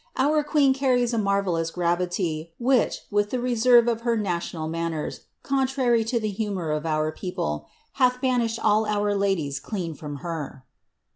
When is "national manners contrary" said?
4.17-6.03